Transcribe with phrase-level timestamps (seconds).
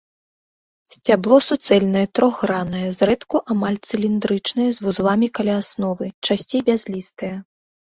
[0.95, 7.35] Сцябло суцэльнае, трохграннае, зрэдку амаль цыліндрычнае з вузламі каля асновы, часцей бязлістае.